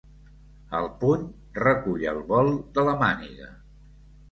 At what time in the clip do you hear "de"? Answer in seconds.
2.79-2.89